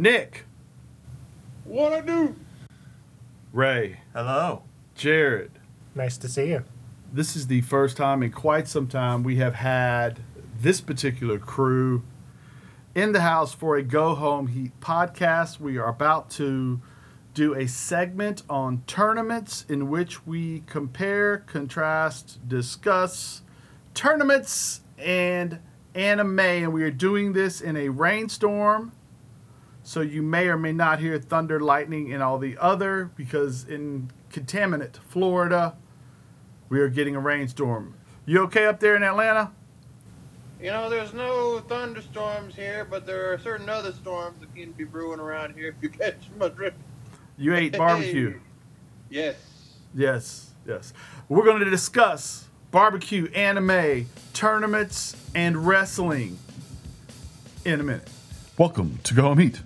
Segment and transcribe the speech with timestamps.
[0.00, 0.46] Nick,
[1.66, 2.34] What I do?
[3.52, 4.62] Ray, Hello.
[4.94, 5.50] Jared.
[5.94, 6.64] Nice to see you.
[7.12, 10.20] This is the first time in quite some time we have had
[10.58, 12.02] this particular crew
[12.94, 15.60] in the house for a Go Home Heat podcast.
[15.60, 16.80] We are about to
[17.34, 23.42] do a segment on tournaments in which we compare, contrast, discuss
[23.92, 25.58] tournaments and
[25.94, 26.40] anime.
[26.40, 28.92] And we are doing this in a rainstorm.
[29.90, 34.12] So you may or may not hear thunder, lightning, and all the other because in
[34.32, 35.74] contaminant Florida,
[36.68, 37.96] we are getting a rainstorm.
[38.24, 39.50] You okay up there in Atlanta?
[40.60, 44.84] You know, there's no thunderstorms here, but there are certain other storms that can be
[44.84, 46.76] brewing around here if you catch my drift.
[47.36, 48.38] You ate barbecue.
[49.10, 49.34] Yes.
[49.92, 50.92] Yes, yes.
[51.28, 56.38] We're going to discuss barbecue, anime, tournaments, and wrestling
[57.64, 58.08] in a minute.
[58.56, 59.62] Welcome to Go Home Heat,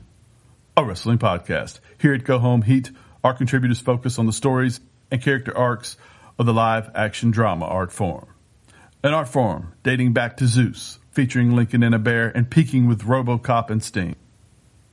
[0.77, 1.79] a wrestling podcast.
[2.01, 2.91] Here at Go Home Heat,
[3.23, 5.97] our contributors focus on the stories and character arcs
[6.37, 8.27] of the live action drama art form.
[9.05, 13.03] An art form dating back to Zeus, featuring Lincoln and a bear and peaking with
[13.03, 14.17] Robocop and Sting.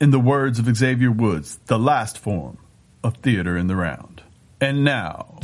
[0.00, 2.58] In the words of Xavier Woods, the last form
[3.02, 4.22] of theater in the round.
[4.60, 5.40] And now,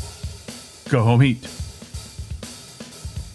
[0.89, 1.49] Go Home Heat.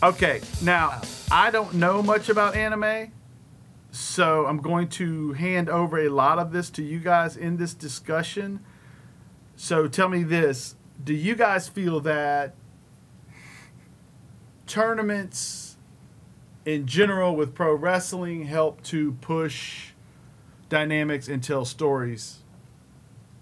[0.01, 3.11] Okay, now I don't know much about anime,
[3.93, 7.75] so I'm going to hand over a lot of this to you guys in this
[7.75, 8.59] discussion.
[9.55, 12.55] So tell me this do you guys feel that
[14.65, 15.77] tournaments
[16.65, 19.91] in general with pro wrestling help to push
[20.69, 22.39] dynamics and tell stories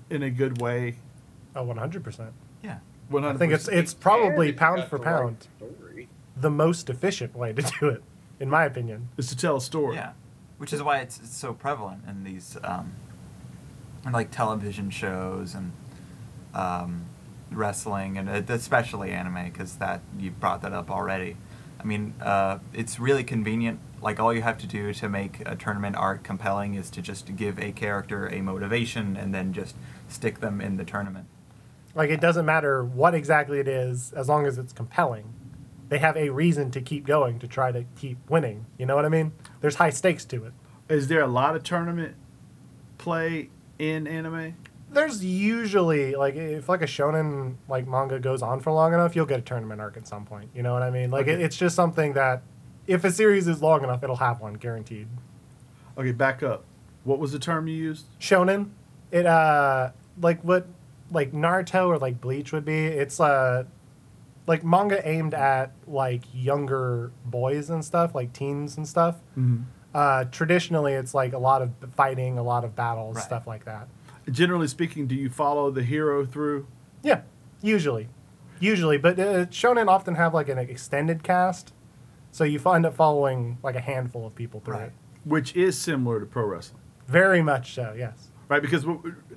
[0.10, 0.98] in a good way?
[1.56, 2.32] Oh, 100%.
[2.62, 2.80] Yeah.
[3.10, 3.24] 100%.
[3.24, 6.10] I think it's it's probably if you pound got for the right pound story.
[6.36, 8.04] the most efficient way to do it,
[8.42, 9.08] in my opinion.
[9.16, 9.96] is to tell a story.
[9.96, 10.12] Yeah.
[10.62, 12.94] Which is why it's, it's so prevalent in these, um,
[14.06, 15.72] in like television shows and
[16.54, 17.06] um,
[17.52, 21.36] wrestling and uh, especially anime because that you brought that up already.
[21.80, 23.80] I mean, uh, it's really convenient.
[24.04, 27.36] Like all you have to do to make a tournament arc compelling is to just
[27.36, 29.76] give a character a motivation and then just
[30.10, 31.26] stick them in the tournament.
[31.96, 35.34] Like, it doesn't matter what exactly it is, as long as it's compelling.
[35.92, 38.66] They have a reason to keep going to try to keep winning.
[38.78, 39.34] You know what I mean?
[39.60, 40.54] There's high stakes to it.
[40.88, 42.16] Is there a lot of tournament
[42.98, 44.56] play in anime?
[44.90, 49.26] There's usually like if like a shonen like manga goes on for long enough, you'll
[49.26, 50.50] get a tournament arc at some point.
[50.56, 51.12] You know what I mean?
[51.12, 52.44] Like it, it's just something that
[52.88, 55.10] if a series is long enough, it'll have one guaranteed.
[55.98, 56.64] Okay, back up.
[57.04, 58.06] What was the term you used?
[58.18, 58.70] shonen
[59.12, 59.92] it uh
[60.22, 60.68] like what
[61.12, 63.66] like naruto or like bleach would be it's uh
[64.52, 69.64] like manga aimed at like younger boys and stuff like teens and stuff Mm-hmm.
[69.94, 73.24] uh traditionally it's like a lot of fighting a lot of battles Right.
[73.26, 73.88] stuff like that
[74.32, 76.68] Generally speaking, do you follow the hero through?
[77.04, 77.22] yeah
[77.62, 78.08] usually
[78.60, 81.74] usually but uh, shonen often have like an extended cast
[82.32, 84.88] so you find up following like a handful of people through Right.
[84.88, 84.94] it
[85.26, 88.62] Which is similar to pro wrestling, very much so yes right?
[88.62, 88.84] Because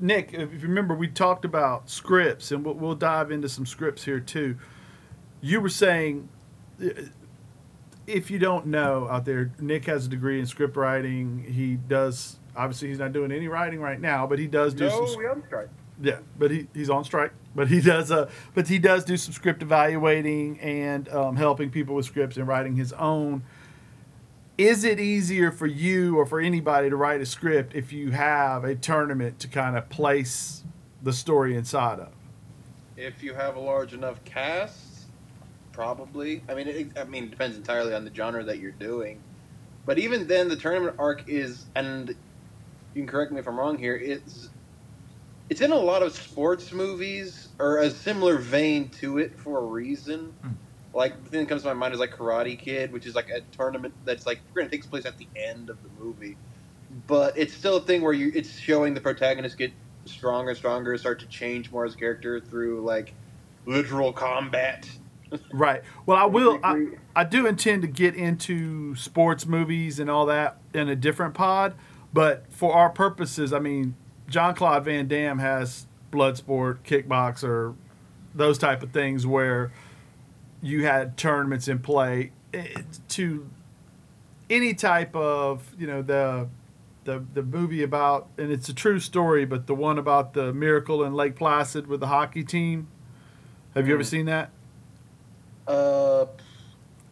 [0.01, 4.03] Nick, if you remember, we talked about scripts, and we'll, we'll dive into some scripts
[4.05, 4.57] here too.
[5.45, 6.31] You were saying,
[8.07, 11.45] if you don't know out there, Nick has a degree in script writing.
[11.47, 12.37] He does.
[12.57, 15.19] Obviously, he's not doing any writing right now, but he does do No, some.
[15.19, 15.69] we on strike.
[16.01, 17.33] Yeah, but he, he's on strike.
[17.55, 21.95] But he does uh but he does do some script evaluating and um, helping people
[21.95, 23.43] with scripts and writing his own.
[24.57, 28.65] Is it easier for you or for anybody to write a script if you have
[28.65, 30.65] a tournament to kind of place
[31.03, 32.09] the story inside of?
[32.97, 34.79] If you have a large enough cast,
[35.75, 36.43] probably.
[36.49, 39.21] I mean, it, I mean, it depends entirely on the genre that you're doing.
[39.85, 43.77] But even then, the tournament arc is, and you can correct me if I'm wrong
[43.77, 43.97] here.
[43.97, 44.49] It's
[45.51, 49.65] it's in a lot of sports movies or a similar vein to it for a
[49.65, 50.33] reason.
[50.43, 50.53] Hmm.
[50.95, 53.29] Like the thing that comes to my mind is like Karate Kid, which is like
[53.29, 56.37] a tournament that's like going to takes place at the end of the movie,
[57.09, 59.73] but it's still a thing where you it's showing the protagonist get
[60.07, 63.13] stronger stronger, start to change more as a character through like
[63.67, 64.89] literal combat.
[65.53, 65.83] Right.
[66.07, 66.59] Well, I will.
[66.63, 66.87] I,
[67.17, 71.75] I do intend to get into sports movies and all that in a different pod,
[72.13, 73.95] but for our purposes, I mean,
[74.29, 77.75] John Claude Van Damme has Bloodsport, Kickboxer,
[78.35, 79.73] those type of things where
[80.63, 82.33] you had tournaments in play
[83.09, 83.49] to
[84.51, 86.49] any type of you know the
[87.05, 91.05] the the movie about and it's a true story, but the one about the miracle
[91.05, 92.89] in Lake Placid with the hockey team.
[93.75, 94.07] Have you ever Mm.
[94.07, 94.51] seen that?
[95.67, 96.27] Uh,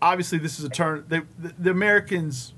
[0.00, 2.52] obviously this is a turn they, the, the americans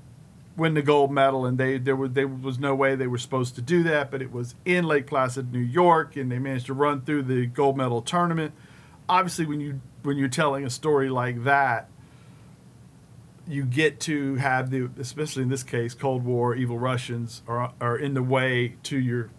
[0.57, 3.55] win the gold medal, and they there was there was no way they were supposed
[3.55, 6.73] to do that, but it was in Lake Placid, New York, and they managed to
[6.73, 8.53] run through the gold medal tournament.
[9.07, 11.89] Obviously, when you when you're telling a story like that,
[13.47, 17.97] you get to have the especially in this case, Cold War, evil Russians are are
[17.97, 19.29] in the way to your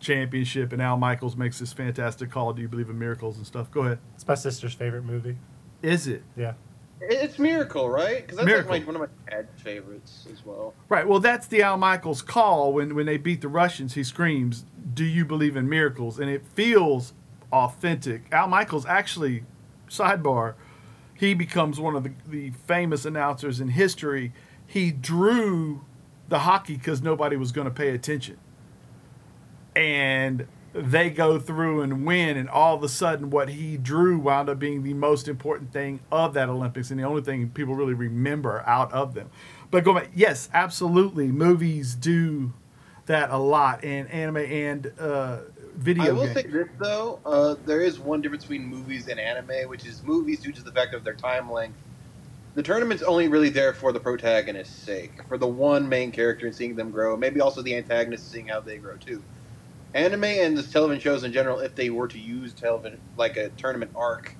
[0.00, 2.52] championship, and Al Michaels makes this fantastic call.
[2.52, 3.70] Do you believe in miracles and stuff?
[3.70, 3.98] Go ahead.
[4.14, 5.36] It's my sister's favorite movie.
[5.82, 6.22] Is it?
[6.36, 6.54] Yeah.
[7.00, 8.22] It's Miracle, right?
[8.22, 8.72] Because that's Miracle.
[8.72, 10.74] like my, one of my dad's favorites as well.
[10.88, 11.06] Right.
[11.06, 13.94] Well, that's the Al Michaels call when when they beat the Russians.
[13.94, 14.64] He screams,
[14.94, 17.12] "Do you believe in miracles?" And it feels
[17.52, 18.22] authentic.
[18.32, 19.44] Al Michaels actually,
[19.88, 20.54] sidebar,
[21.14, 24.32] he becomes one of the, the famous announcers in history.
[24.66, 25.84] He drew
[26.28, 28.38] the hockey because nobody was going to pay attention,
[29.76, 30.46] and
[30.82, 34.58] they go through and win, and all of a sudden, what he drew wound up
[34.58, 38.62] being the most important thing of that Olympics, and the only thing people really remember
[38.66, 39.30] out of them.
[39.70, 42.52] But go back, yes, absolutely, movies do
[43.06, 45.38] that a lot, and anime and uh,
[45.76, 46.34] video I will games.
[46.34, 50.40] say this though, uh, there is one difference between movies and anime, which is movies
[50.40, 51.78] due to the fact of their time length.
[52.54, 56.54] The tournament's only really there for the protagonist's sake, for the one main character and
[56.54, 57.16] seeing them grow.
[57.16, 59.22] Maybe also the antagonist seeing how they grow too.
[59.94, 63.48] Anime and the television shows in general, if they were to use television like a
[63.50, 64.34] tournament arc,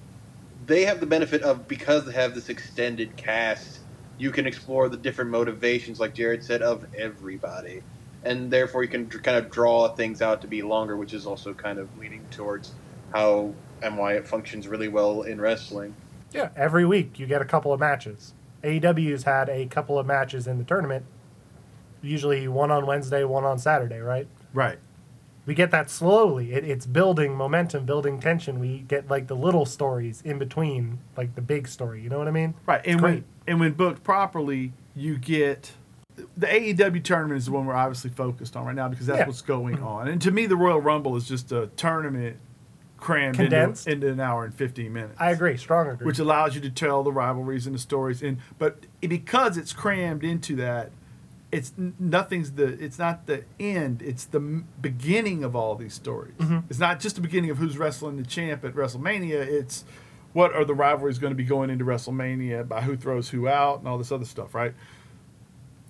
[0.66, 3.80] they have the benefit of because they have this extended cast,
[4.18, 7.82] you can explore the different motivations, like Jared said, of everybody
[8.24, 11.26] and therefore you can dr- kind of draw things out to be longer, which is
[11.26, 12.72] also kind of leaning towards
[13.12, 15.94] how and why it functions really well in wrestling.
[16.32, 16.50] Yeah.
[16.56, 18.34] Every week you get a couple of matches.
[18.62, 21.06] AEW's had a couple of matches in the tournament.
[22.02, 24.26] Usually one on Wednesday, one on Saturday, right?
[24.52, 24.78] right.
[25.48, 26.52] We get that slowly.
[26.52, 28.60] It, it's building momentum, building tension.
[28.60, 32.02] We get like the little stories in between, like the big story.
[32.02, 32.52] You know what I mean?
[32.66, 35.72] Right, and when and when booked properly, you get
[36.36, 39.26] the AEW tournament is the one we're obviously focused on right now because that's Yeah.
[39.26, 39.86] what's going mm-hmm.
[39.86, 40.08] on.
[40.08, 42.36] And to me, the Royal Rumble is just a tournament
[42.98, 45.18] crammed into, into an hour and fifteen minutes.
[45.18, 45.56] I agree.
[45.56, 46.04] Strong agree.
[46.04, 50.24] Which allows you to tell the rivalries and the stories, and but because it's crammed
[50.24, 50.90] into that,
[51.50, 54.02] it's nothing's the it's not the end.
[54.02, 56.34] It's the beginning of all these stories.
[56.38, 56.64] Mhm.
[56.68, 59.32] It's not just the beginning of who's wrestling the champ at WrestleMania.
[59.46, 59.84] It's
[60.34, 63.78] what are the rivalries going to be going into WrestleMania by who throws who out
[63.78, 64.74] and all this other stuff, right?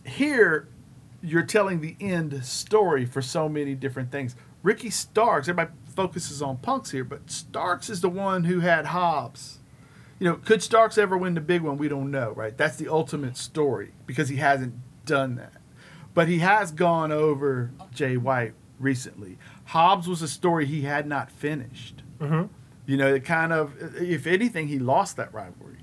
[0.05, 0.69] Here,
[1.21, 4.37] you're telling the end story for so many different things.
[4.63, 9.59] Ricky Starks, everybody focuses on Punks here, but Starks is the one who had Hobbs.
[10.21, 11.77] You know, could Starks ever win the big one?
[11.77, 12.57] We don't know, right?
[12.57, 14.75] That's the ultimate story because he hasn't
[15.09, 15.55] done that.
[16.15, 19.39] But he has gone over Jay White recently.
[19.67, 22.03] Hobbs was a story he had not finished.
[22.21, 22.45] hmm
[22.87, 25.79] You know, it kind of, if anything, he lost that rivalry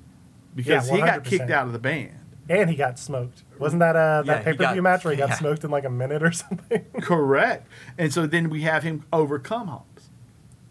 [0.56, 2.20] because Yeah, he got kicked out of the band.
[2.48, 3.44] And he got smoked.
[3.58, 5.36] Wasn't that uh, Yeah, that he pay per view match where he got yeah.
[5.36, 6.86] smoked in like a minute or something?
[7.02, 7.68] Correct.
[7.98, 10.10] And so then we have him overcome Hobbs.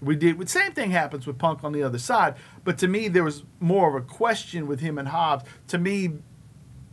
[0.01, 0.39] We did.
[0.39, 2.35] The same thing happens with Punk on the other side.
[2.63, 5.45] But to me, there was more of a question with him and Hobbs.
[5.69, 6.13] To me,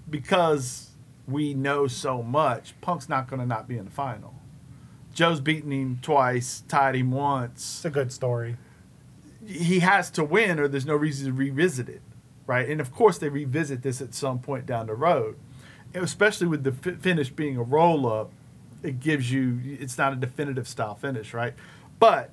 [0.09, 0.90] because
[1.27, 4.35] we know so much, Punk's not going to not be in the final.
[5.13, 7.77] Joe's beaten him twice, tied him once.
[7.77, 8.57] it's a good story.
[9.45, 12.01] He has to win, or there's no reason to revisit it,
[12.47, 12.67] right?
[12.69, 15.37] And of course, they revisit this at some point down the road,
[15.93, 18.31] And especially with the fi- finish being a roll up.
[18.83, 21.53] It gives you, it's not a definitive style finish, right?
[21.99, 22.31] But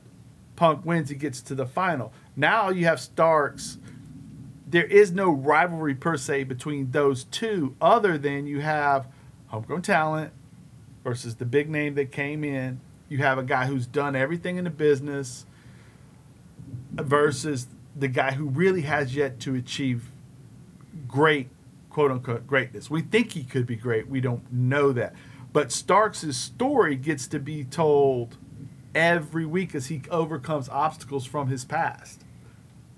[0.57, 2.13] Punk wins, he gets to the final.
[2.37, 3.79] Now you have Starks.
[4.71, 9.09] There is no rivalry per se between those two, other than you have
[9.47, 10.31] homegrown talent
[11.03, 12.81] versus the big name that came in.
[13.09, 15.47] You have a guy who's done everything in the business
[16.93, 20.11] versus the guy who really has yet to achieve
[21.07, 21.49] great,
[21.89, 22.91] quote unquote, greatness.
[22.91, 24.07] We think he could be great.
[24.07, 25.15] We don't know that.
[25.51, 28.37] But Starks' story gets to be told
[28.95, 32.27] every week as he overcomes obstacles from his past.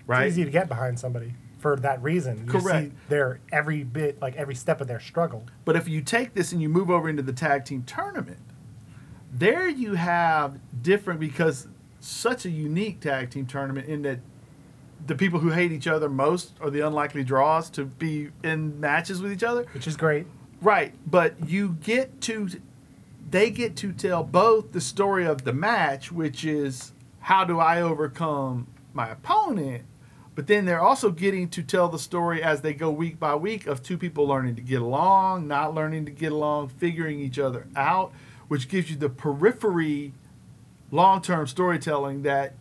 [0.09, 0.27] Right?
[0.27, 2.47] It's easy to get behind somebody for that reason.
[2.47, 2.89] You Correct.
[2.89, 5.45] see their every bit, like every step of their struggle.
[5.65, 8.41] But if you take this and you move over into the tag team tournament,
[9.33, 11.69] there you have different because
[12.01, 14.21] such a unique tag team tournament in that
[15.07, 19.23] the people who hate each other most are the unlikely draws to be in matches
[19.23, 19.67] with each other.
[19.73, 20.27] which is great.
[20.61, 22.49] Right, but you get to
[23.31, 27.81] they get to tell both the story of the match, which is how do I
[27.81, 29.85] overcome my opponent,
[30.41, 33.67] but then they're also getting to tell the story as they go week by week
[33.67, 37.67] of two people learning to get along, not learning to get along, figuring each other
[37.77, 38.11] out,
[38.49, 40.15] which gives you the periphery
[40.91, 42.55] long-term storytelling that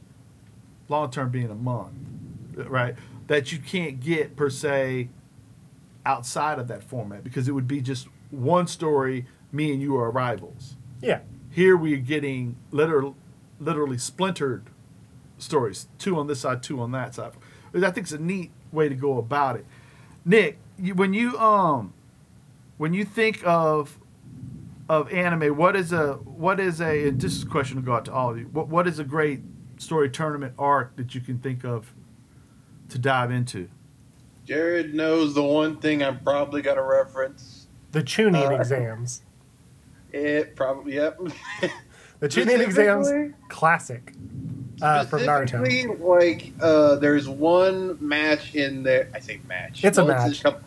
[0.90, 1.94] long-term being a month,
[2.58, 2.96] right?
[3.28, 5.08] That you can't get per se
[6.06, 10.12] outside of that format because it would be just one story, me and you are
[10.12, 10.76] rivals.
[11.02, 11.22] Yeah.
[11.50, 13.16] Here we're getting literal,
[13.58, 14.66] literally splintered
[15.38, 17.32] stories, two on this side, two on that side.
[17.72, 19.66] Which I think it's a neat way to go about it.
[20.26, 21.94] Nick, you, when you um,
[22.78, 23.98] when you think of
[24.88, 27.94] of anime, what is a what is a and this is a question to go
[27.94, 28.46] out to all of you.
[28.46, 29.42] What what is a great
[29.78, 31.94] story tournament arc that you can think of
[32.90, 33.70] to dive into?
[34.46, 37.68] Jared knows the one thing I'm probably gonna reference.
[37.92, 39.22] The Chunin Uh, exams.
[40.12, 41.20] It probably yep.
[42.20, 44.12] The Chunin exams, classic.
[44.82, 46.00] Uh, from Naruto.
[46.00, 49.10] Like uh, there's one match in there.
[49.14, 49.84] I say match.
[49.84, 50.44] It's a Well, match.
[50.44, 50.62] couple-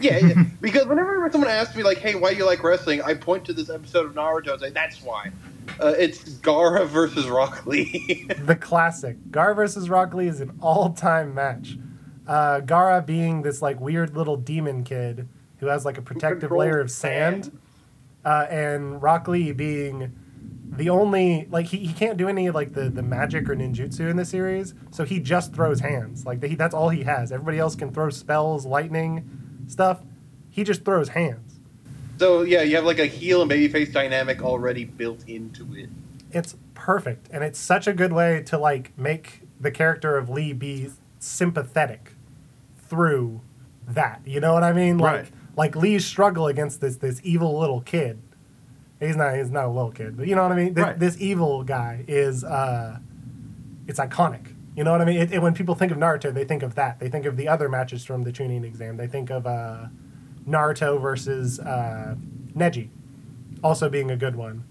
[0.00, 0.34] yeah, yeah.
[0.60, 3.52] because whenever someone asks me like, "Hey, why do you like wrestling?" I point to
[3.52, 5.30] this episode of Naruto and say, "That's why."
[5.80, 8.28] Uh, it's Gaara versus Rock Lee.
[8.44, 9.16] The classic.
[9.30, 11.78] Gaara versus Rock Lee is an all-time match.
[12.26, 16.80] Uh, Gaara being this like weird little demon kid who has like a protective layer
[16.80, 17.56] of sand,
[18.24, 20.12] uh, and Rock Lee being
[20.76, 24.16] the only like he, he can't do any like the, the magic or ninjutsu in
[24.16, 26.26] the series, so he just throws hands.
[26.26, 27.30] Like he, that's all he has.
[27.32, 30.00] Everybody else can throw spells, lightning, stuff.
[30.50, 31.58] He just throws hands.
[32.18, 35.88] so yeah, you have like a heel and babyface dynamic already built into it.
[36.32, 40.52] It's perfect, and it's such a good way to like make the character of Lee
[40.52, 40.90] be
[41.20, 42.12] sympathetic
[42.88, 43.40] through
[43.86, 44.20] that.
[44.24, 44.98] You know what I mean?
[44.98, 45.28] Like Right.
[45.56, 48.18] like Lee's struggle against this this evil little kid.
[49.00, 50.74] He's not he's not a little kid, but you know what I mean.
[50.74, 50.98] This, Right.
[50.98, 52.98] this evil guy is uh,
[53.86, 54.54] it's iconic.
[54.76, 55.20] You know what I mean?
[55.20, 56.98] It, it- when people think of Naruto, they think of that.
[57.00, 58.96] They think of the other matches from the Chunin exam.
[58.96, 59.86] They think of uh,
[60.48, 62.14] Naruto versus uh,
[62.56, 62.88] Neji,
[63.62, 64.64] also being a good one.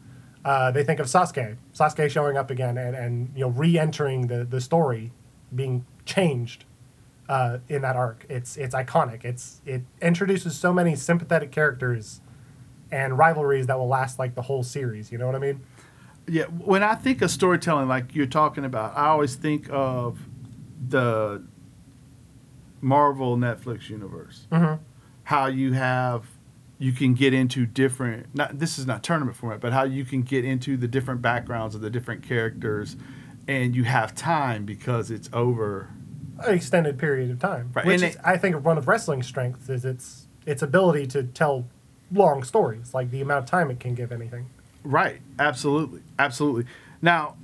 [0.44, 4.44] Uh, they think of Sasuke, Sasuke showing up again and, and you know re-entering the,
[4.44, 5.12] the story,
[5.56, 6.66] being changed
[7.30, 8.26] uh, in that arc.
[8.30, 9.24] It's it's iconic.
[9.24, 12.20] It's it introduces so many sympathetic characters
[12.94, 15.12] and rivalries that will last like the whole series.
[15.12, 15.60] You know what I mean?
[16.28, 20.20] Yeah, when I think of storytelling, like you're talking about, I always think of
[20.88, 21.44] the
[22.82, 24.48] Marvel Netflix universe.
[24.52, 24.80] Mhm.
[25.24, 26.26] How you have,
[26.78, 28.28] you can get into different.
[28.36, 31.76] Not this is not tournament format, but how you can get into the different backgrounds
[31.76, 32.96] of the different characters,
[33.48, 35.90] and you have time because it's over.
[36.40, 39.26] An extended period of time, Right, which and is, it- I think one of wrestling's
[39.28, 41.66] strengths is its its ability to tell
[42.14, 44.48] long stories, like the amount of time it can give anything.
[44.84, 45.22] Right.
[45.40, 46.02] Absolutely.
[46.20, 46.66] Absolutely.
[47.02, 47.36] Now,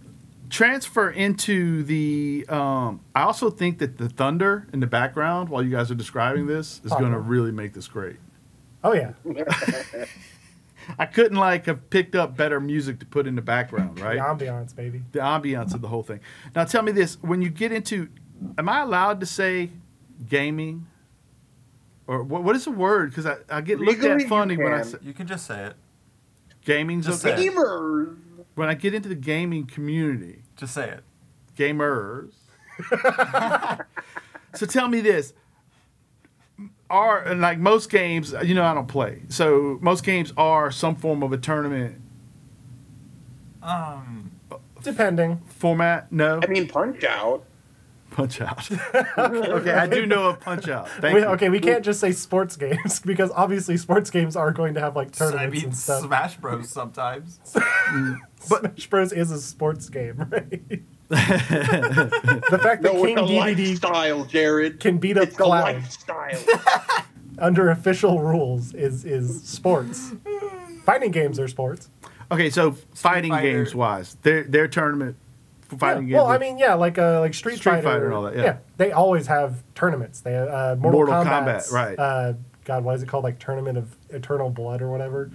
[0.50, 2.46] transfer into the.
[2.50, 6.48] Um, I also think that the thunder in the background while you guys are describing
[6.48, 8.18] this is going to really make this great.
[8.84, 9.12] Oh yeah,
[11.00, 14.16] I couldn't like have picked up better music to put in the background, right?
[14.16, 15.04] the ambiance, baby.
[15.12, 16.22] The ambiance of the whole thing.
[16.56, 18.08] Now, tell me this: when you get into,
[18.58, 19.70] am I allowed to say
[20.28, 20.88] gaming?
[22.10, 23.12] Or what, what is the word?
[23.12, 24.86] Because I, I get looked Legally, at you funny when I can.
[24.89, 25.75] say You can just say it.
[26.66, 27.38] gaming's Just okay.
[27.38, 27.54] say it.
[27.54, 28.18] Gamers.
[28.56, 31.04] When I get into the gaming community, Just say it.
[31.56, 32.32] gamers.
[34.56, 35.34] so tell me this.
[36.89, 39.22] Are and like most games, you know, I don't play.
[39.30, 42.01] So most games are some form of a tournament
[43.62, 44.32] Um,
[44.82, 45.42] Depending.
[45.46, 46.12] format.
[46.12, 47.44] No, I mean, Punch Out.
[48.12, 48.70] Punch out.
[49.18, 50.89] okay, I do know a punch out.
[50.89, 51.28] Thank We, you.
[51.28, 54.96] okay, we can't just say sports games because obviously sports games are going to have
[54.96, 56.04] like I tournaments mean, and stuff.
[56.04, 56.70] Smash Bros.
[56.70, 57.39] Sometimes.
[58.50, 60.82] but Smash Bros is a sports game, right?
[61.10, 64.80] the fact that No, King it's a DDD lifestyle, Jared.
[64.80, 65.84] can beat up It's a Cloud
[67.39, 70.12] under official rules is is sports.
[70.86, 71.89] Fighting games are sports.
[72.32, 73.51] Okay, so fighting Fighter.
[73.58, 75.28] games wise, their their tournament for
[75.78, 76.24] fighting Yeah, games.
[76.24, 78.58] Well, I mean, yeah, like uh, like Street, Street Fighter, Fighter and all that, yeah.
[78.78, 80.22] they always have tournaments.
[80.22, 82.00] They uh, Mortal, Mortal Kombat, Kombat, right.
[82.00, 82.34] Uh,
[82.66, 83.24] God, what is it called?
[83.24, 85.32] Like Tournament of Eternal Blood or whatever.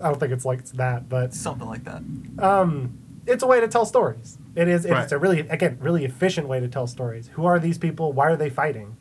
[0.00, 2.02] I don't think it's like that, but Something like that.
[2.38, 4.38] um, it's a way to tell stories.
[4.56, 4.84] It is.
[4.84, 5.12] It's Right.
[5.12, 7.28] a really, again, really efficient way to tell stories.
[7.34, 8.12] Who are these people?
[8.12, 8.96] Why are they fighting?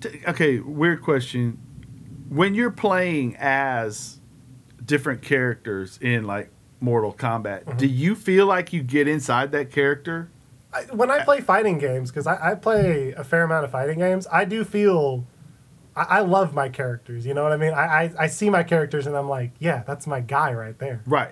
[0.00, 1.58] T- okay, weird question.
[2.28, 4.20] When you're playing as
[4.84, 6.50] different characters in like
[6.82, 7.76] Mortal Kombat, Mm-hmm.
[7.78, 10.28] do you feel like you get inside that character?
[10.74, 13.98] I, when I play fighting games, because I, I play a fair amount of fighting
[13.98, 15.26] games, I do feel.
[15.94, 17.26] I, I love my characters.
[17.26, 17.74] You know what I mean?
[17.74, 21.02] I, I, I see my characters and I'm like, yeah, that's my guy right there.
[21.06, 21.28] Right.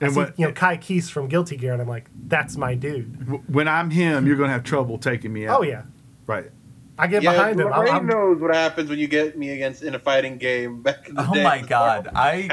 [0.00, 2.56] I And see, when, you know, Ky Kiske from Guilty Gear, and I'm like, that's
[2.56, 3.52] my dude.
[3.52, 5.58] when I'm him, you're gonna have trouble taking me out.
[5.60, 5.82] Oh yeah,
[6.26, 6.50] Right.
[6.96, 7.72] I get yeah, behind him.
[7.72, 10.82] I'm, Ray I'm- knows what happens when you get me against in a fighting game
[10.82, 11.40] back in the Oh day.
[11.40, 12.08] Oh my god.
[12.14, 12.48] I.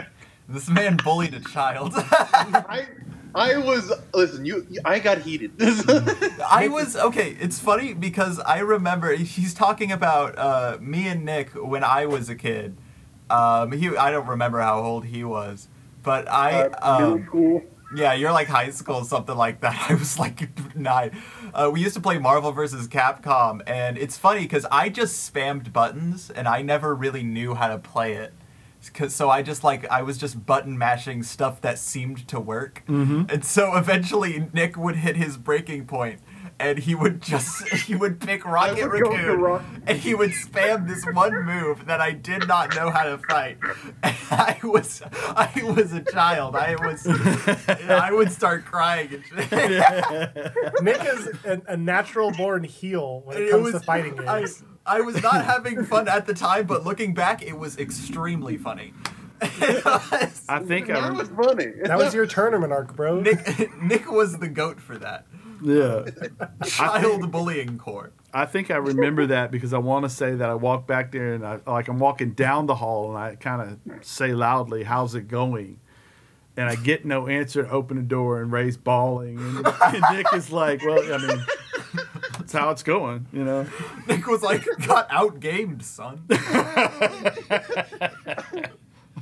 [0.48, 1.94] This man bullied a child.
[1.96, 2.88] I,
[3.34, 4.44] I was listen.
[4.46, 5.52] You, I got heated.
[5.62, 7.38] I was okay.
[7.40, 12.28] It's funny because I remember he's talking about uh, me and Nick when I was
[12.30, 12.76] a kid.
[13.30, 15.70] Um, he I don't remember how old he was,
[16.04, 17.62] but I Uh, middle um, school.
[17.96, 19.86] yeah, you're like high school, something like that.
[19.90, 21.12] I was like nine.
[21.54, 25.72] Uh, we used to play Marvel versus Capcom, and it's funny because I just spammed
[25.72, 28.34] buttons, and I never really knew how to play it.
[28.90, 32.84] 'Cause- so I just like I was just button mashing stuff that seemed to work,
[32.88, 33.32] Mhm.
[33.32, 36.20] and so eventually Nick would hit his breaking point,
[36.60, 40.16] and he would just he would pick Rocket would go for Raccoon, Rock- and he
[40.16, 43.58] would spam this one move that I did not know how to fight.
[44.04, 45.02] And I was
[45.36, 46.56] I was a child.
[46.56, 47.06] I was
[47.88, 49.10] I would start crying.
[50.82, 54.28] Nick is a, a natural born heel when it, It comes was- to fighting games.
[54.30, 54.46] I
[55.02, 58.94] was not having fun at the time, but looking back, it was extremely funny.
[59.42, 61.68] Was- I think I that rem- was funny.
[61.84, 63.22] That was your tournament arc, bro.
[63.22, 65.26] Nick Nick was the goat for that.
[65.64, 66.06] yeah.
[66.66, 68.14] Child bullying court.
[68.34, 71.34] I think I remember that because I want to say that I walk back there
[71.34, 75.16] and I like I'm walking down the hall and I kind of say loudly, "How's
[75.16, 75.80] it going?"
[76.58, 77.68] And I get no answer.
[77.72, 81.46] Open the door and Ray's bawling, and, and Nick is like, "Well, I mean,
[82.52, 83.66] that's how it's going, you know."
[84.08, 86.26] Nick was like, got outgamed, son.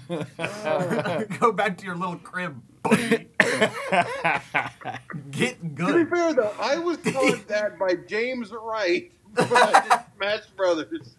[1.39, 3.27] Go back to your little crib, buddy.
[5.31, 5.93] Get good.
[5.93, 9.47] To be fair though, I was taught that by James Wright when
[10.15, 11.15] Smash Brothers.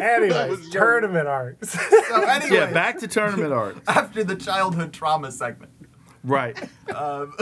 [0.00, 1.70] Anyways, tournament arcs.
[1.70, 3.76] So anyway, Yeah, back to tournament art.
[3.86, 5.72] after the childhood trauma segment.
[6.24, 6.58] Right.
[6.94, 7.34] Um,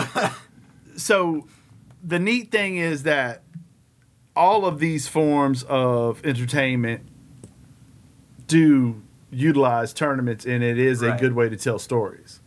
[0.96, 1.46] so
[2.04, 3.42] the neat thing is that
[4.36, 7.02] all of these forms of entertainment
[8.46, 12.40] do utilize tournaments and it is a good way to tell stories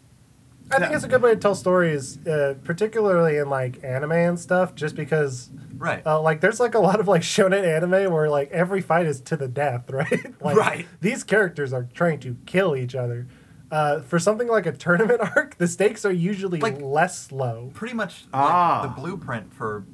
[0.72, 4.40] I think it's a good way to tell stories, uh, particularly in like anime and
[4.40, 6.06] stuff, just because right.
[6.06, 9.20] uh, like there's like a lot of like shonen anime where like every fight is
[9.22, 10.40] to the death, right?
[10.40, 10.88] like, Right.
[11.02, 13.26] These characters are trying to kill each other.
[13.72, 17.72] Uh, for something like a tournament arc, the stakes are usually Like- less low.
[17.74, 18.82] Pretty much like Ah.
[18.84, 19.86] the blueprint for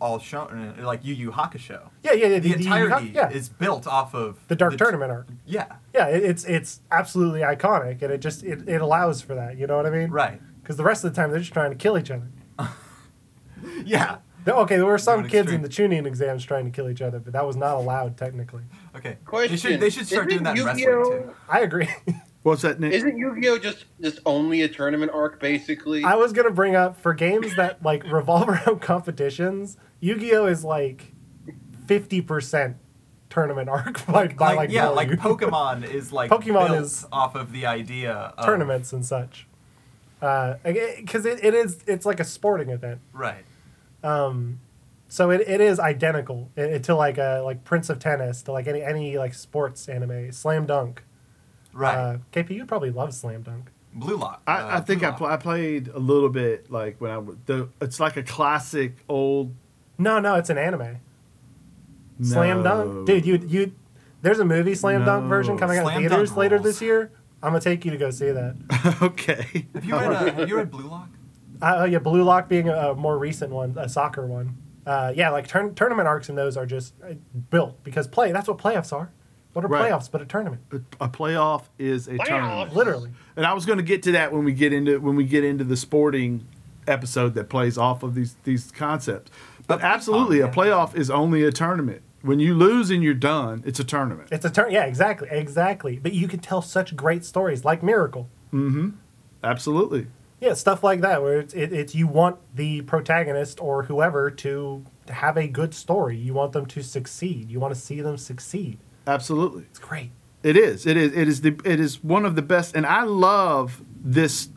[0.00, 1.90] all shonen, like Yu Yu Hakusho.
[2.02, 2.38] Yeah, yeah, yeah.
[2.38, 5.28] The entirety yeah, is built off of the Dark t- Tournament arc.
[5.46, 9.56] Yeah, Yeah, it, it's it's absolutely iconic, and it just it, it allows for that.
[9.58, 10.10] You know what I mean?
[10.10, 10.40] right.
[10.62, 12.28] Because the rest of the time they're just trying to kill each other.
[13.84, 14.16] Yeah.
[14.44, 15.56] There- Okay, there were some Going kids extreme.
[15.56, 15.68] in the
[16.02, 18.62] Chunin exams trying to kill each other, but that was not allowed technically.
[18.94, 19.16] Okay.
[19.24, 21.34] Question: They should they should start doing isn't that in wrestling Yu-Gi-Oh- too.
[21.48, 21.88] I agree.
[22.44, 26.04] what's that nick Isn't Yu-Gi-Oh just just only a tournament arc basically?
[26.04, 29.76] I was gonna bring up for games that like revolve around competitions.
[30.00, 31.12] Yu-Gi-Oh is like
[31.88, 32.76] fifty percent
[33.30, 35.08] tournament arc by, by Like, like, yeah, like.
[35.08, 39.48] Pokemon is like Pokemon built is- off of the idea of tournaments and such.
[40.22, 43.00] Uh, because eh, it, it is it's like a sporting event.
[43.12, 43.44] Right.
[44.02, 44.60] Um,
[45.08, 48.66] so it, it is identical i- to like a like Prince of Tennis to like
[48.66, 50.30] any any like sports anime.
[50.32, 51.02] Slam Dunk.
[51.74, 51.94] Right.
[51.96, 53.70] Uh, KP, you probably love Slam Dunk.
[53.92, 54.42] Blue Lock.
[54.46, 57.14] I, uh, I think Blue I, pl- I played a little bit like when I
[57.16, 59.54] w- the it's like a classic old
[59.98, 60.98] No, no, it's an anime.
[62.22, 63.26] Slam Dunk, dude.
[63.26, 63.72] You you.
[64.22, 66.64] There's a movie Slam Dunk version coming out in theaters Dunk later rules.
[66.66, 67.10] this year.
[67.42, 68.56] I'm gonna take you to go see that.
[69.02, 71.08] okay Have you read uh, Have you read Blue Lock?
[71.60, 74.56] Uh, oh yeah, Blue Lock being a, a more recent one, a soccer one.
[74.86, 77.14] Uh, yeah, like turn, tournament arcs in those are just uh,
[77.50, 78.32] built because play.
[78.32, 79.12] That's what playoffs are.
[79.54, 79.90] What are Right.
[79.90, 80.60] playoffs but a tournament?
[80.70, 83.10] a, a playoff is a tournament Literally.
[83.36, 85.42] and I was going to get to that when we get into when we get
[85.44, 86.46] into the sporting
[86.86, 89.30] episode that plays off of these these concepts.
[89.66, 90.72] But But absolutely, ping a pong, yeah.
[90.74, 92.02] playoff is only a tournament.
[92.20, 94.28] When you lose and you're done, it's a tournament.
[94.32, 94.70] It's a turn.
[94.70, 95.98] Yeah, exactly, exactly.
[95.98, 98.28] But you can tell such great stories like Miracle.
[98.52, 98.90] Mm-hmm.
[99.42, 100.06] Absolutely.
[100.40, 104.84] Yeah, stuff like that where it's it, it's you want the protagonist or whoever to
[105.08, 106.16] have a good story.
[106.16, 107.50] You want them to succeed.
[107.50, 108.78] You want to see them succeed.
[109.06, 109.64] Absolutely.
[109.70, 110.10] It's great.
[110.42, 110.86] It is.
[110.86, 111.12] It is.
[111.12, 111.58] It is the.
[111.64, 114.48] It is one of the best, and I love this.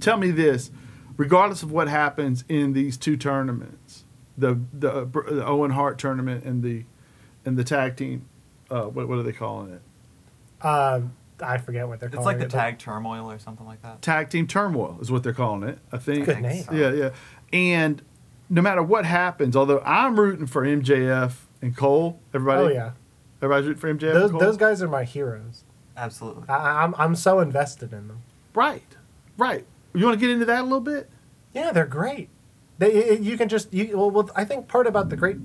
[0.00, 0.70] Tell me this,
[1.16, 4.04] regardless of what happens in these two tournaments,
[4.36, 6.84] the the, uh, the Owen Hart tournament and the
[7.44, 8.26] and the tag team.
[8.70, 10.66] Uh, what what are they calling it?
[10.66, 12.20] Um, I forget what they're calling it.
[12.20, 14.02] It's like the it, but- tag turmoil or something like that.
[14.02, 15.78] Tag team turmoil is what they're calling it.
[15.90, 16.26] I think.
[16.26, 16.64] Good name.
[16.72, 17.10] Yeah, yeah.
[17.52, 18.02] And
[18.48, 22.62] no matter what happens, although I'm rooting for MJF and Cole, everybody.
[22.62, 22.90] Oh yeah,
[23.42, 24.12] Everybody's rooting for MJF.
[24.12, 25.64] those those guys are my heroes.
[25.96, 26.48] Absolutely.
[26.48, 28.22] I, I'm I'm so invested in them.
[28.54, 28.96] Right.
[29.36, 29.66] Right.
[29.94, 31.10] You want to get into that a little bit?
[31.52, 32.28] Yeah, they're great.
[32.78, 35.36] They you can just you well, well I think part about the great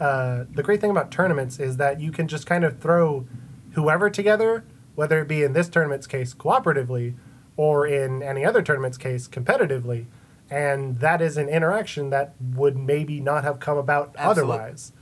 [0.00, 3.26] uh, the great thing about tournaments is that you can just kind of throw
[3.72, 7.14] whoever together, whether it be in this tournament's case cooperatively,
[7.56, 10.06] or in any other tournament's case competitively,
[10.50, 14.54] and that is an interaction that would maybe not have come about Absolutely.
[14.54, 14.92] otherwise.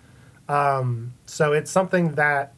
[0.48, 2.54] Um, so it's something that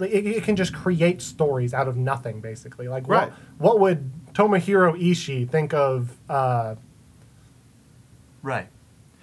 [0.00, 2.88] it, it can just create stories out of nothing, basically.
[2.88, 3.28] Like, Right.
[3.58, 6.74] what, what would Tomohiro Ishii think of uh,
[8.42, 8.66] Right.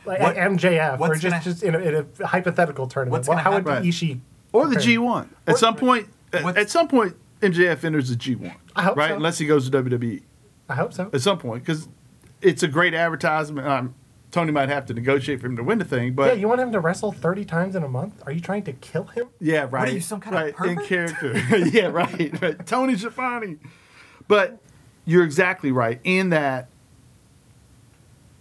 [0.05, 3.11] like What- MJF or what's just, gonna- just in, a, in a hypothetical tournament?
[3.11, 4.19] What's What, gonna how would happen- Ishii
[4.51, 4.75] or the?
[4.79, 5.29] G one.
[5.47, 8.53] At some point, at, What's- at some point, MJF enters the G one.
[8.75, 9.15] I hope right, so.
[9.15, 10.21] unless he goes to WWE.
[10.69, 11.09] I hope so.
[11.13, 11.87] at some point because
[12.41, 13.67] it's a great advertisement.
[13.67, 13.93] Um,
[14.33, 16.59] Tony might have to negotiate for him to win the thing, but yeah, you want
[16.59, 18.23] him to wrestle 30 times in a month?
[18.25, 19.29] Are you trying to kill him?
[19.39, 19.89] yeah, right.
[19.89, 21.37] are you, some kind of right, in character.
[21.71, 22.65] yeah, right, right.
[22.65, 23.59] Tony Schiavone.
[24.27, 24.57] But
[25.05, 26.69] you're exactly right in that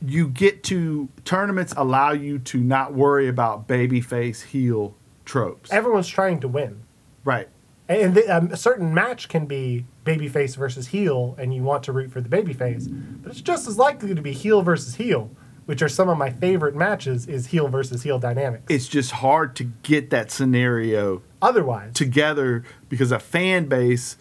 [0.00, 4.94] you get to tournaments allow you to not worry about babyface heel
[5.26, 5.70] tropes.
[5.70, 6.82] Everyone's trying to win.
[7.22, 7.48] right.
[7.88, 11.92] And the, um, a certain match can be babyface versus heel, and you want to
[11.92, 12.88] root for the babyface,
[13.22, 15.30] but it's just as likely to be heel versus heel,
[15.66, 17.26] which are some of my favorite matches.
[17.26, 18.64] Is heel versus heel dynamics.
[18.68, 24.16] It's just hard to get that scenario Otherwise, together because a fan base.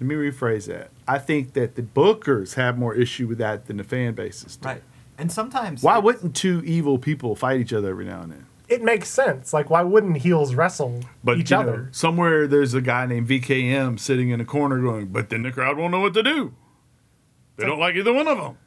[0.00, 0.90] Let me rephrase that.
[1.08, 4.56] I think that the bookers have more issue with that than the fan bases.
[4.56, 4.68] do.
[4.68, 4.82] Right.
[5.18, 8.46] And sometimes Why wouldn't two evil people fight each other every now and then?
[8.68, 9.54] it makes sense.
[9.54, 11.00] Like, why wouldn't heels wrestle
[11.36, 11.88] each you know, other?
[11.90, 15.78] somewhere there's a guy named VKM sitting in a corner going, "But then the crowd
[15.78, 16.52] won't know what to do.
[17.56, 18.58] They don't like either one of them."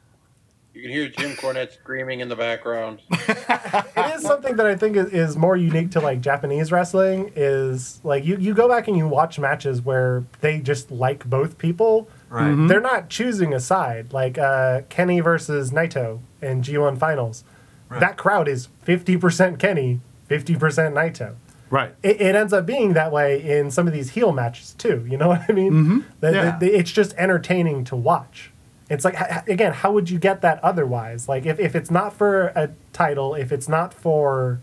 [0.74, 3.00] You can hear Jim Cornette screaming in the background.
[3.10, 7.30] it is something that I think is, is more unique to like Japanese wrestling.
[7.36, 11.58] Is like you you go back and you watch matches where they just like both
[11.58, 12.08] people.
[12.30, 12.44] Right.
[12.44, 12.68] Mm-hmm.
[12.68, 14.14] They're not choosing a side.
[14.14, 17.44] Like uh, Kenny versus Naito in G1 finals.
[17.90, 18.00] Right.
[18.00, 21.34] That crowd is 50% Kenny, 50% Naito.
[21.68, 21.94] Right.
[22.02, 25.06] It, it ends up being that way in some of these heel matches too.
[25.06, 25.72] You know what I mean?
[25.72, 26.34] Mm-hmm.
[26.34, 26.58] Yeah.
[26.62, 28.51] it's just entertaining to watch.
[28.92, 31.28] It's like h- h- again, how would you get that otherwise?
[31.28, 34.60] Like if, if it's not for a title, if it's not for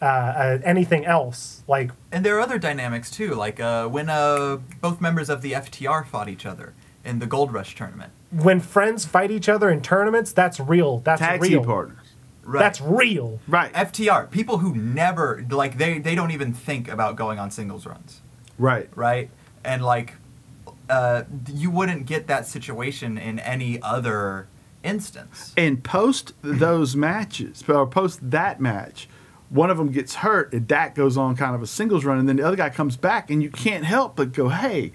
[0.00, 4.58] uh, uh, anything else, like And there are other dynamics too, like uh, when uh,
[4.80, 8.12] both members of the FTR fought each other in the Gold Rush tournament.
[8.30, 10.98] when friends fight each other in tournaments, that's real.
[11.00, 11.60] That's Tag real.
[11.60, 11.98] team partners.
[12.42, 12.60] Right.
[12.60, 13.40] That's real.
[13.48, 13.72] Right.
[13.72, 18.20] FTR, people who never like they they don't even think about going on singles runs,
[18.58, 18.88] right.
[18.94, 19.30] right?
[19.64, 20.14] And like
[20.88, 24.48] uh, you wouldn't get that situation in any other
[24.82, 25.52] instance.
[25.56, 29.08] And post those matches, or post that match,
[29.48, 32.28] one of them gets hurt, and Dax goes on kind of a singles run, and
[32.28, 34.92] then the other guy comes back, and you can't help but go, "Hey,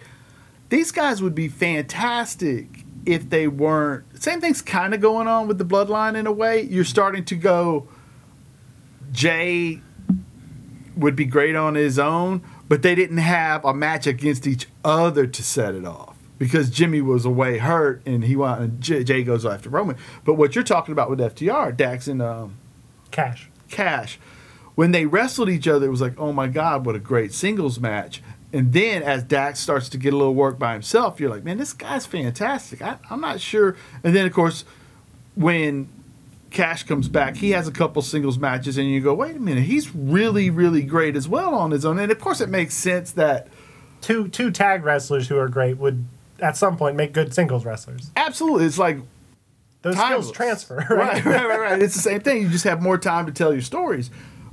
[0.69, 5.58] these guys would be fantastic if they weren't." Same thing's kind of going on with
[5.58, 6.62] the Bloodline in a way.
[6.62, 7.88] You're starting to go.
[9.12, 9.82] Jay
[10.95, 15.27] would be great on his own, but they didn't have a match against each other
[15.27, 19.45] to set it off because Jimmy was away hurt and he wanted Jay, Jay goes
[19.45, 19.97] after Roman.
[20.23, 22.55] But what you're talking about with FTR, Dax and um,
[23.12, 23.49] Cash.
[23.67, 24.19] Cash,
[24.75, 27.77] when they wrestled each other, it was like, oh my god, what a great singles
[27.77, 28.23] match.
[28.53, 31.57] And then as Dax starts to get a little work by himself, you're like, man,
[31.57, 32.81] this guy's fantastic.
[32.81, 33.75] I, I'm not sure.
[34.01, 34.63] And then of course,
[35.36, 35.89] when
[36.51, 39.63] Cash comes back, he has a couple singles matches, and you go, wait a minute,
[39.63, 41.97] he's really, really great as well on his own.
[41.97, 43.47] And of course, it makes sense that
[44.01, 46.05] Two two tag wrestlers who are great would
[46.39, 48.09] at some point make good singles wrestlers.
[48.15, 48.97] absolutely, it's like
[49.83, 50.25] Those timeless.
[50.29, 51.25] skills transfer, right, right?
[51.25, 51.81] right, right, right.
[51.81, 52.41] It's the same thing.
[52.41, 54.09] You just have more time to tell your stories.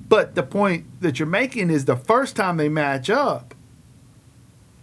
[0.06, 3.54] But the point that you're making is the first time they match up,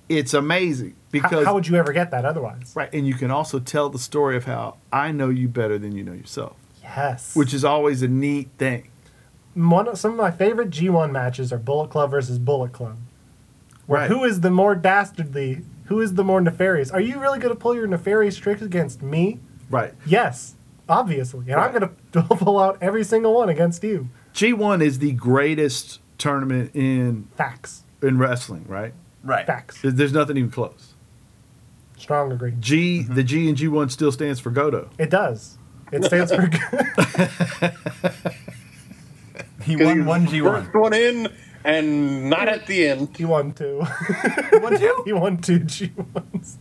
[0.09, 2.73] it's amazing How, because how would you ever get that otherwise?
[2.75, 5.95] right, and you can also tell the story of how I know you better than
[5.95, 6.55] you know yourself,
[6.95, 7.35] Yes.
[7.35, 8.89] which is always a neat thing.
[9.53, 12.97] one of, some of my favorite G1 matches are Bullet Club versus Bullet Club.
[13.87, 14.09] Where Right.
[14.09, 15.61] who is the more dastardly?
[15.85, 16.89] Who is the more nefarious?
[16.91, 19.39] Are you really going to pull your nefarious tricks against me?
[19.69, 19.93] Right.
[20.05, 20.55] Yes,
[20.89, 21.51] obviously.
[21.51, 24.09] And I'm going to pull out every single one against you.
[24.33, 27.83] G1 is the greatest tournament in Facts.
[28.01, 28.93] in wrestling, right?
[29.23, 29.45] Right.
[29.45, 29.79] Facts.
[29.83, 30.93] There's nothing even close.
[31.97, 32.53] Strong agree.
[32.59, 34.89] G the G and G1 still stands for Godo.
[34.97, 35.57] It does.
[35.91, 36.49] It stands for
[39.63, 40.63] He won one G one.
[40.63, 41.27] First one in
[41.63, 43.15] and not at the end.
[43.17, 43.79] he won two.
[44.59, 45.01] One two.
[45.05, 46.57] he won two G1s.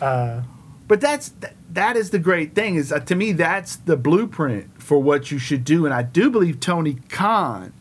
[0.00, 0.42] Uh,
[0.88, 4.82] But that's that, that is the great thing is uh, to me that's the blueprint
[4.82, 7.72] for what you should do and I do believe Tony Khan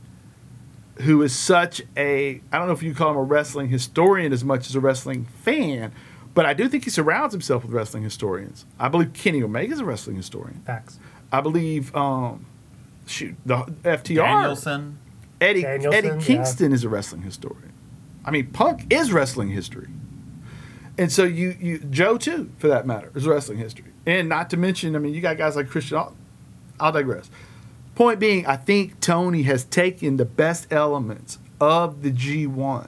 [1.00, 4.44] who is such a I don't know if you call him a wrestling historian as
[4.44, 5.94] much as a wrestling fan
[6.34, 8.66] but I do think he surrounds himself with wrestling historians.
[8.80, 10.62] I believe Kenny Omega is a wrestling historian.
[10.66, 11.00] facts.
[11.32, 12.46] I believe um
[13.06, 14.98] shoot the FTR Danielson.
[15.40, 16.26] Eddie Danielson, Eddie yeah.
[16.26, 17.74] Kingston is a wrestling historian.
[18.24, 19.88] I mean, Punk is wrestling history,
[20.98, 23.86] and so you you Joe too, for that matter, is wrestling history.
[24.06, 25.98] And not to mention, I mean, you got guys like Christian.
[25.98, 26.16] I'll,
[26.80, 27.30] I'll digress.
[27.96, 32.88] Point being, I think Tony has taken the best elements of the G1,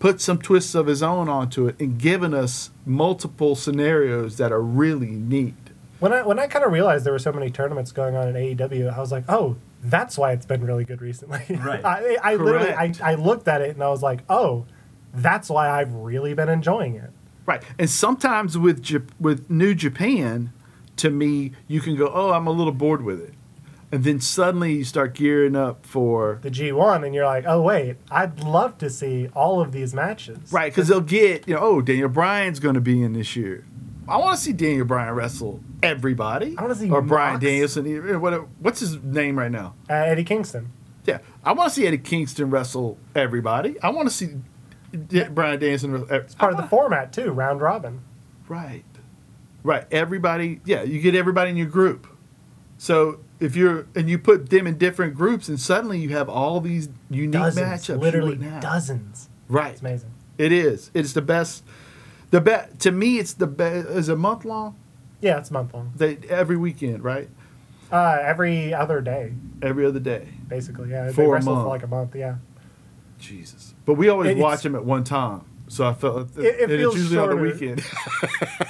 [0.00, 4.60] put some twists of his own onto it, and given us multiple scenarios that are
[4.60, 5.54] really neat.
[6.00, 8.34] When I when I kind of realized there were so many tournaments going on in
[8.34, 11.44] AEW, I was like, oh, that's why it's been really good recently.
[11.60, 11.84] Right.
[11.84, 14.66] I, I literally I, I looked at it and I was like, oh,
[15.12, 17.10] that's why I've really been enjoying it.
[17.44, 17.62] Right.
[17.78, 20.52] And sometimes with Jap- with New Japan,
[20.96, 23.34] to me, you can go, "Oh, I'm a little bored with it."
[23.92, 27.96] And then suddenly you start gearing up for The G1, and you're like, oh wait,
[28.10, 30.52] I'd love to see all of these matches.
[30.52, 33.64] right cuz they'll get, you know, "Oh, Daniel Bryan's going to be in this year."
[34.08, 36.56] I want to see Daniel Bryan wrestle everybody.
[36.58, 37.44] I wanna see or Brian Mox.
[37.44, 37.86] Danielson.
[37.86, 39.74] eh, what- What's his name right now?
[39.88, 40.70] Uh, Eddie Kingston.
[41.06, 43.80] Yeah, I want to see Eddie Kingston wrestle everybody.
[43.82, 44.28] I want to see
[45.08, 45.92] D- Brian Danielson.
[45.92, 48.00] wrestle- It's part of the format too, round robin.
[48.48, 48.84] Right.
[49.62, 49.84] Right.
[49.90, 52.06] Everybody, yeah, you get everybody in your group.
[52.78, 56.60] So if you're, and you put them in different groups, and suddenly you have all
[56.60, 58.00] these unique Dozens, matchups.
[58.00, 59.28] literally wouldn't dozens.
[59.48, 59.72] Right.
[59.72, 60.10] It's amazing.
[60.38, 60.90] It is.
[60.94, 61.64] It's the best.
[62.30, 63.18] The best to me.
[63.18, 63.88] It's the best.
[63.88, 64.76] Is a month long.
[65.20, 65.92] Yeah, it's month long.
[65.96, 67.28] They every weekend, right?
[67.92, 70.28] Uh, every other day, Every other day.
[70.46, 70.90] basically.
[70.90, 71.64] Yeah, they For a wrestle month.
[71.64, 72.14] for like a month.
[72.14, 72.36] Yeah.
[73.18, 73.74] Jesus.
[73.84, 75.42] But we always It- watch them at one time.
[75.68, 77.52] So I felt It- it and feels it's usually on the shorter.
[77.52, 77.84] weekend.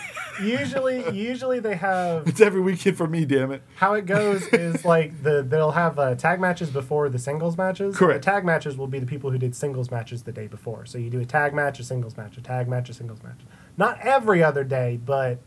[0.43, 3.25] Usually, usually they have it's every weekend for me.
[3.25, 3.63] Damn it.
[3.77, 7.97] how it goes is like the they'll have uh, tag matches before the singles matches.
[7.97, 8.25] Correct.
[8.25, 10.87] The tag matches will be the people who did singles matches the day before.
[10.87, 13.41] So you do a tag match, a singles match, a tag match, a singles match.
[13.77, 15.39] Not every other day, but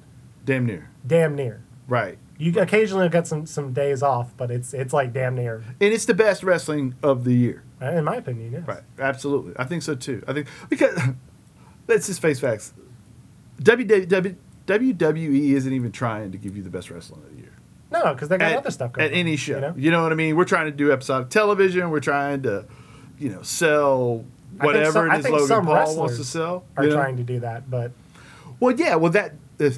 [0.45, 0.89] Damn near.
[1.05, 1.63] damn near.
[1.87, 2.17] Right.
[2.37, 5.63] You occasionally get some some days off, but it's it's like damn near.
[5.79, 7.63] And it's the best wrestling of the year.
[7.81, 8.63] uh, In my opinion, yes.
[8.67, 8.83] Right.
[8.99, 9.53] Absolutely.
[9.57, 10.23] I think so too.
[10.27, 10.97] I think because
[11.87, 12.73] let's just face facts.
[13.61, 14.35] WWE,
[14.67, 17.53] WWE isn't even trying to give you the best wrestling of the year.
[17.91, 19.73] No, because they got at, other stuff going at on, any show.
[19.77, 20.03] You know?
[20.03, 20.35] what I mean?
[20.35, 21.91] We're trying to do episodic television.
[21.91, 22.65] We're trying to,
[23.19, 25.93] you know, sell I think whatever some- I it is think Logan some Paul wants
[25.93, 26.63] to wrestlers sell.
[26.75, 26.95] Are you know?
[26.95, 27.91] trying to do that, but
[28.59, 28.95] Well, yeah.
[28.95, 29.69] Well, that uh,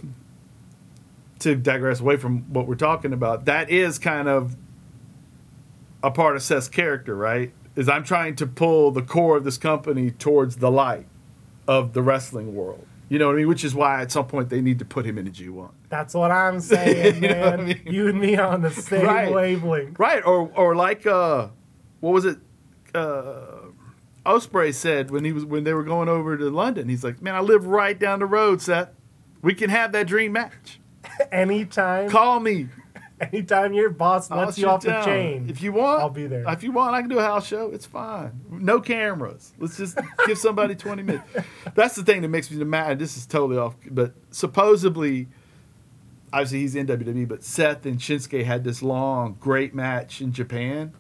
[1.39, 4.56] to digress away from what we're talking about, that is kind of
[6.02, 7.52] a part of Seth's character, right?
[7.76, 11.08] Is I'm trying to pull the core of this company towards the light
[11.67, 12.86] of the wrestling world.
[13.10, 13.48] You know what I mean?
[13.48, 15.70] Which is why at some point they need to put him in a G1.
[15.89, 17.65] that's what I'm saying, You what I man.
[17.68, 17.82] mean?
[17.86, 19.32] You and me on the same Right.
[19.32, 20.00] wavelength.
[20.00, 21.50] Right, or or like uh,
[22.00, 22.38] what was it?
[22.94, 23.41] Uh,
[24.26, 27.36] Ospreay said when he was when they were going over to London, he's like, "Man,
[27.36, 28.89] I live right down the road, Seth.
[29.44, 30.80] We can have that dream match.
[31.32, 32.70] Anytime, Call me.
[33.32, 36.43] anytime your boss lets you off the chain, If you want, I'll be there.
[36.47, 37.69] If you want, I can do a house show.
[37.71, 38.41] It's fine.
[38.49, 39.54] No cameras.
[39.58, 41.25] Let's just give somebody twenty minutes.
[41.75, 42.99] That's the thing that makes me mad.
[42.99, 45.28] This is totally off, but supposedly.
[46.34, 50.91] Obviously, he's in WWE, but Seth and Shinsuke had this long, great match in Japan,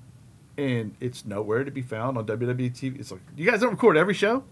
[0.57, 2.97] and it's nowhere to be found on WWE TV.
[3.01, 4.45] It's like you guys don't record every show.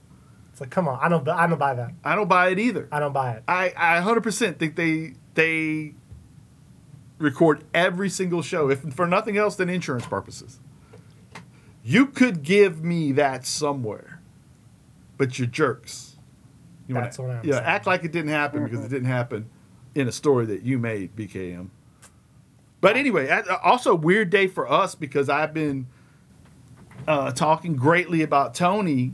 [0.51, 1.91] it's like, come on, I don't, I don't buy that.
[2.03, 2.89] I don't buy it either.
[2.91, 3.43] I don't buy it.
[3.47, 5.93] I I hundred percent think they they
[7.23, 10.59] record every single show, if for nothing else than insurance purposes.
[11.83, 14.21] You could give me that somewhere,
[15.17, 16.15] but you're jerks.
[16.87, 17.65] You That's wanna, what I'm yeah, saying.
[17.65, 19.49] act like it didn't happen because it didn't happen
[19.95, 21.69] in a story that you made, VKM.
[22.81, 25.87] But anyway, a- also weird day for us because I've been
[27.07, 29.13] uh, talking greatly about Tony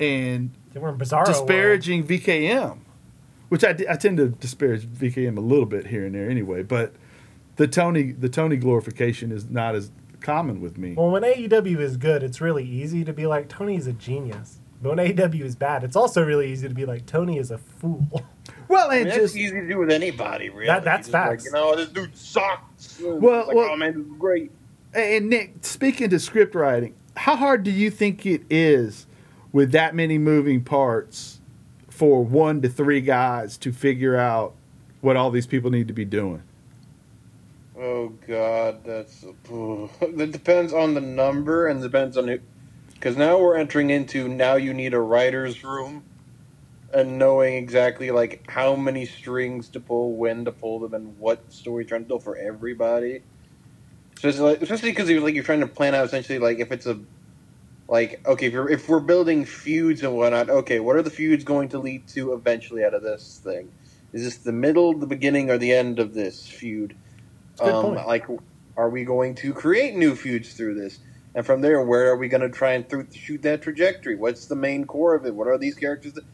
[0.00, 1.26] and They were in Bizarro.
[1.26, 2.78] disparaging VKM,
[3.48, 6.62] which I tend to disparage VKM a little bit here and there anyway.
[6.62, 6.94] But
[7.56, 9.90] the Tony the Tony glorification is not as
[10.20, 10.94] common with me.
[10.94, 14.58] Well, when AEW is good, it's really easy to be like Tony's a genius.
[14.82, 17.58] But when AEW is bad, it's also really easy to be like Tony is a
[17.58, 18.22] fool.
[18.66, 20.66] Well, I and mean, that's just easy to do with anybody, really.
[20.66, 21.44] That- that's Just like, facts.
[21.44, 22.98] you know, this dude sucks.
[23.00, 24.50] Well, like, well- oh man, this is great.
[24.94, 29.06] and Nick, speaking to script writing, how hard do you think it is
[29.52, 31.40] with that many moving parts
[31.90, 34.54] for one to three guys to figure out
[35.02, 36.42] what all these people need to be doing?
[37.76, 42.40] Oh God, that's that depends on the number and depends on who.
[42.94, 46.04] Because now we're entering into now you need a writer's room,
[46.92, 51.52] and knowing exactly like how many strings to pull, when to pull them, and what
[51.52, 53.22] story you're trying to tell for everybody.
[54.16, 56.86] Especially like, especially because you're like you're trying to plan out essentially like if it's
[56.86, 57.00] a
[57.88, 61.44] like okay if you're if we're building feuds and whatnot okay what are the feuds
[61.44, 63.70] going to lead to eventually out of this thing
[64.12, 66.96] is this the middle the beginning or the end of this feud
[67.60, 68.06] um, point.
[68.06, 68.26] like
[68.76, 70.98] are we going to create new feuds through this
[71.34, 74.46] and from there where are we going to try and through, shoot that trajectory what's
[74.46, 76.24] the main core of it what are these characters that,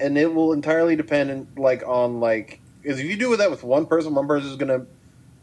[0.00, 3.86] and it will entirely depend like on like because if you do that with one
[3.86, 4.86] person one person is going to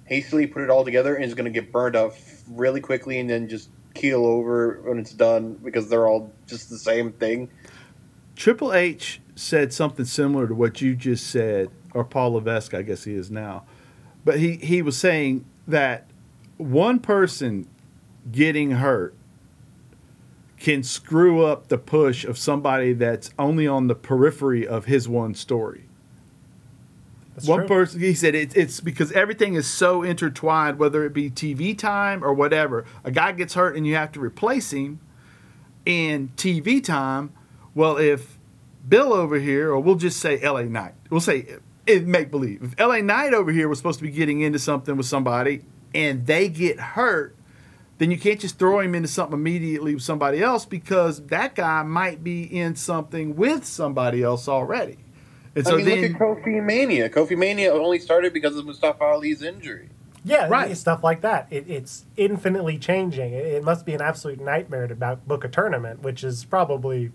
[0.06, 2.14] hastily put it all together and is going to get burned up
[2.50, 6.78] really quickly and then just keel over when it's done because they're all just the
[6.78, 7.50] same thing.
[8.36, 13.04] Triple H said something similar to what you just said, or Paul Levesque, I guess
[13.04, 13.64] he is now.
[14.24, 16.08] But he, he was saying that
[16.58, 17.68] one person
[18.32, 19.16] getting hurt
[20.60, 25.34] can screw up the push of somebody that's only on the periphery of his one
[25.34, 25.86] story.
[27.34, 27.68] That's one true.
[27.68, 32.24] person, he said it, it's because everything is so intertwined, whether it be TV time
[32.24, 32.86] or whatever.
[33.04, 35.00] A guy gets hurt and you have to replace him
[35.86, 37.32] in TV time.
[37.74, 38.38] Well, if
[38.88, 41.58] Bill over here, or we'll just say LA Knight, we'll say
[41.88, 42.62] it make believe.
[42.64, 45.64] If LA Knight over here was supposed to be getting into something with somebody
[45.94, 47.36] and they get hurt,
[47.98, 51.84] then you can't just throw him into something immediately with somebody else because that guy
[51.84, 54.98] might be in something with somebody else already.
[55.56, 57.10] And so I mean, then, look at Kofi Mania.
[57.10, 59.90] Kofi Mania only started because of Mustafa Ali's injury.
[60.24, 60.76] Yeah, Right.
[60.78, 61.48] stuff like that.
[61.50, 63.34] It, it's infinitely changing.
[63.34, 67.12] It, it must be an absolute nightmare to book a tournament, which is probably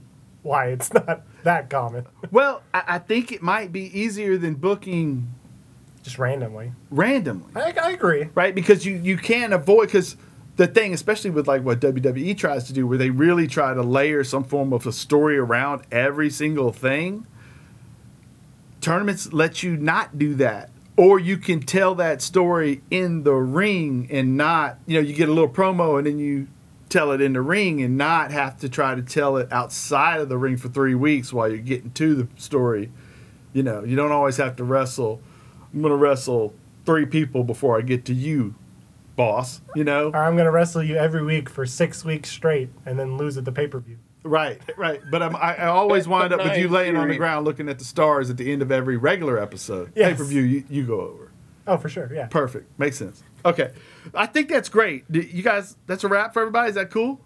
[0.46, 2.06] why it's not that common.
[2.30, 5.32] well, I, I think it might be easier than booking
[6.02, 6.72] Just randomly.
[6.90, 7.50] randomly.
[7.54, 8.28] I, I agree.
[8.34, 8.54] right?
[8.54, 10.16] Because you you can't avoid because
[10.56, 13.82] the thing, especially with like what WWE tries to do, where they really try to
[13.82, 17.26] layer some form of a story around every single thing.
[18.80, 24.06] Tournaments let you not do that, or you can tell that story in the ring
[24.10, 26.46] and not, you know, you get a little promo and then you
[26.88, 30.28] tell it in the ring and not have to try to tell it outside of
[30.28, 32.90] the ring for three weeks while you're getting to the story.
[33.52, 35.20] You know, you don't always have to wrestle.
[35.72, 38.54] I'm gonna wrestle three people before I get to you,
[39.16, 39.60] boss.
[39.74, 42.98] You know, Or I'm going to wrestle you every week for six weeks straight and
[42.98, 43.98] then lose at the pay per view.
[44.22, 45.00] right, right.
[45.10, 47.44] But I'm, I, I always wind up with you not in laying on the ground
[47.44, 49.90] looking at the stars at the end of every regular episode.
[49.96, 50.12] Yes.
[50.12, 51.32] Pay per view, you, you go over.
[51.66, 52.08] Oh, for sure.
[52.14, 52.26] Yeah.
[52.28, 52.78] Perfect.
[52.78, 53.24] Makes sense.
[53.44, 53.72] Okay,
[54.14, 55.04] I think that's great.
[55.10, 56.68] You guys, that's a wrap for everybody.
[56.70, 57.20] Is that cool?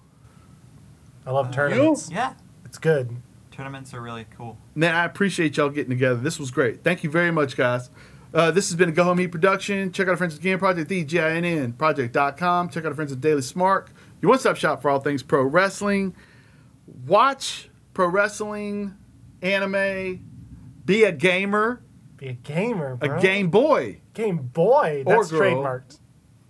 [1.27, 2.11] I love tournaments.
[2.11, 3.17] Yeah, It's good.
[3.51, 4.57] tournaments are really cool.
[4.75, 6.17] Man, I appreciate y'all getting together.
[6.21, 6.83] This was great.
[6.83, 7.91] Thank you very much, guys.
[8.33, 9.93] Uh, this has been a Go Home Heat production.
[9.93, 12.69] Check out our friends at Game Project, the G-I-N-N project.com.
[12.71, 13.91] Check out our friends at Daily Smart,
[14.23, 16.15] your one-stop shop for all things pro wrestling.
[17.07, 18.97] Watch pro wrestling,
[19.43, 20.25] anime,
[20.85, 21.83] be a gamer,
[22.17, 23.21] Be a gamer, a.
[23.21, 24.01] Game Boy.
[24.15, 25.03] Game Boy.
[25.07, 25.41] Or That's girl.
[25.41, 25.99] trademarked.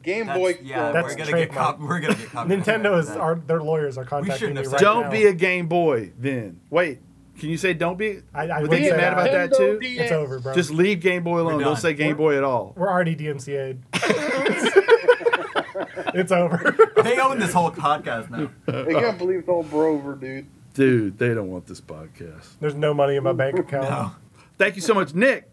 [0.03, 0.59] Game That's, Boy.
[0.63, 1.51] yeah, That's we're gonna trademark.
[1.51, 4.63] get cop- we're gonna get copyrighted Nintendo is our their lawyers are contacting shouldn't me
[4.63, 5.11] have right said Don't now.
[5.11, 6.61] be a Game Boy then.
[6.71, 7.01] Wait,
[7.39, 8.21] can you say don't be?
[8.35, 9.23] I- I Would would they get say mad that.
[9.27, 9.79] about that too?
[9.79, 10.13] Nintendo It's DS.
[10.13, 10.55] over, bro.
[10.55, 11.53] Just leave Game Boy alone.
[11.61, 11.77] Don't done.
[11.77, 12.73] say Game Boy at all.
[12.77, 13.83] We're already DMCA'd.
[16.15, 16.77] it's over.
[17.01, 18.51] They own this whole podcast now.
[18.67, 20.45] They can't believe it's all Brover, dude.
[20.75, 22.47] Dude, they don't want this podcast.
[22.61, 23.89] There's no money in my bank account.
[23.89, 24.13] No.
[24.59, 25.49] Thank you so much, Nick.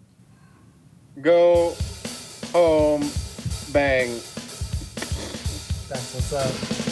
[1.22, 1.74] Go
[2.52, 3.10] home,
[3.72, 4.20] bang.
[5.90, 6.87] That's what's up.